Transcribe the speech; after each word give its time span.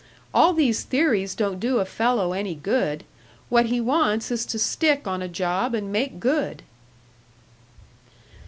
All 0.33 0.53
these 0.53 0.81
theories 0.83 1.35
don't 1.35 1.59
do 1.59 1.77
a 1.77 1.85
fellow 1.85 2.33
any 2.33 2.55
good; 2.55 3.03
what 3.49 3.67
he 3.67 3.79
wants 3.79 4.31
is 4.31 4.47
to 4.47 4.57
stick 4.57 5.05
on 5.07 5.21
a 5.21 5.27
job 5.27 5.75
and 5.75 5.91
make 5.91 6.19
good." 6.19 6.63